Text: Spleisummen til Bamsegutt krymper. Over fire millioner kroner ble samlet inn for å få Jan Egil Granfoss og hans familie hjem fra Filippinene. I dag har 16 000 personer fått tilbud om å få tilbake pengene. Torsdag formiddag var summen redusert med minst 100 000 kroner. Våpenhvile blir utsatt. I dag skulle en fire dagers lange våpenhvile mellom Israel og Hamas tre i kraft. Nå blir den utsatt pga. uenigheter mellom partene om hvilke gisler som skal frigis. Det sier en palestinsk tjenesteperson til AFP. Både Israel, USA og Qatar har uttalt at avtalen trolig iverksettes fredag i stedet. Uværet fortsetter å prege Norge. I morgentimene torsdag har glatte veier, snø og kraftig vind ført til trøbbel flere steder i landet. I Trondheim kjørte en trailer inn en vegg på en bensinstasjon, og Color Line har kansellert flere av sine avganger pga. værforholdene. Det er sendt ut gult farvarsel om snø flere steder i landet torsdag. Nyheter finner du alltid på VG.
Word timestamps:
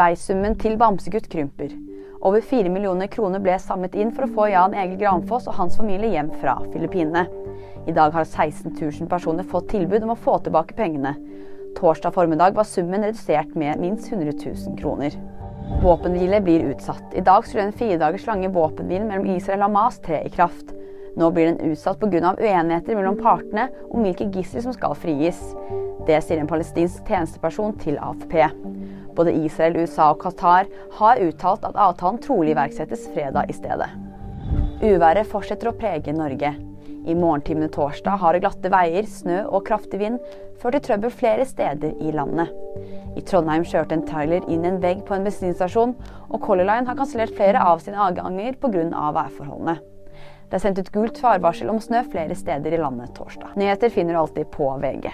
Spleisummen 0.00 0.54
til 0.56 0.78
Bamsegutt 0.80 1.26
krymper. 1.28 1.74
Over 2.24 2.40
fire 2.40 2.70
millioner 2.72 3.08
kroner 3.12 3.42
ble 3.44 3.58
samlet 3.60 3.98
inn 4.00 4.14
for 4.16 4.24
å 4.24 4.30
få 4.32 4.46
Jan 4.48 4.72
Egil 4.72 4.96
Granfoss 5.02 5.44
og 5.50 5.58
hans 5.58 5.76
familie 5.76 6.08
hjem 6.14 6.30
fra 6.40 6.54
Filippinene. 6.70 7.26
I 7.84 7.92
dag 7.92 8.16
har 8.16 8.24
16 8.24 8.78
000 8.78 9.10
personer 9.10 9.44
fått 9.50 9.68
tilbud 9.74 10.06
om 10.06 10.14
å 10.14 10.16
få 10.16 10.38
tilbake 10.46 10.78
pengene. 10.78 11.12
Torsdag 11.76 12.16
formiddag 12.16 12.56
var 12.56 12.70
summen 12.70 13.04
redusert 13.04 13.52
med 13.52 13.84
minst 13.84 14.08
100 14.08 14.38
000 14.40 14.80
kroner. 14.80 15.20
Våpenhvile 15.84 16.40
blir 16.48 16.64
utsatt. 16.70 17.12
I 17.12 17.26
dag 17.26 17.44
skulle 17.44 17.68
en 17.68 17.76
fire 17.76 18.00
dagers 18.00 18.24
lange 18.30 18.48
våpenhvile 18.56 19.04
mellom 19.04 19.28
Israel 19.36 19.66
og 19.66 19.68
Hamas 19.68 20.00
tre 20.00 20.22
i 20.24 20.32
kraft. 20.32 20.72
Nå 21.18 21.30
blir 21.34 21.50
den 21.50 21.72
utsatt 21.72 22.00
pga. 22.00 22.34
uenigheter 22.38 22.94
mellom 22.94 23.18
partene 23.18 23.68
om 23.90 24.04
hvilke 24.04 24.30
gisler 24.30 24.66
som 24.66 24.74
skal 24.76 24.94
frigis. 24.94 25.40
Det 26.06 26.20
sier 26.24 26.40
en 26.40 26.50
palestinsk 26.50 27.06
tjenesteperson 27.08 27.76
til 27.78 27.98
AFP. 27.98 28.36
Både 29.16 29.34
Israel, 29.44 29.76
USA 29.82 30.10
og 30.14 30.22
Qatar 30.22 30.70
har 30.98 31.20
uttalt 31.20 31.66
at 31.66 31.76
avtalen 31.76 32.20
trolig 32.22 32.54
iverksettes 32.54 33.08
fredag 33.14 33.50
i 33.50 33.56
stedet. 33.56 33.90
Uværet 34.80 35.28
fortsetter 35.28 35.68
å 35.68 35.76
prege 35.76 36.14
Norge. 36.16 36.54
I 37.06 37.16
morgentimene 37.16 37.70
torsdag 37.72 38.20
har 38.20 38.38
glatte 38.40 38.70
veier, 38.72 39.06
snø 39.08 39.42
og 39.48 39.64
kraftig 39.68 40.00
vind 40.02 40.18
ført 40.60 40.76
til 40.76 40.84
trøbbel 40.88 41.12
flere 41.12 41.46
steder 41.48 41.96
i 42.00 42.12
landet. 42.12 42.52
I 43.16 43.24
Trondheim 43.26 43.64
kjørte 43.66 43.96
en 43.96 44.04
trailer 44.08 44.44
inn 44.52 44.66
en 44.68 44.80
vegg 44.82 45.02
på 45.08 45.16
en 45.16 45.24
bensinstasjon, 45.26 45.94
og 46.28 46.42
Color 46.44 46.68
Line 46.68 46.88
har 46.88 46.98
kansellert 46.98 47.34
flere 47.36 47.62
av 47.64 47.80
sine 47.84 48.00
avganger 48.00 48.58
pga. 48.60 48.84
værforholdene. 49.16 49.80
Det 50.50 50.58
er 50.58 50.62
sendt 50.64 50.80
ut 50.82 50.88
gult 50.90 51.18
farvarsel 51.22 51.68
om 51.70 51.76
snø 51.78 52.00
flere 52.10 52.34
steder 52.34 52.74
i 52.74 52.78
landet 52.80 53.12
torsdag. 53.14 53.52
Nyheter 53.60 53.92
finner 53.94 54.16
du 54.16 54.20
alltid 54.24 54.48
på 54.50 54.66
VG. 54.82 55.06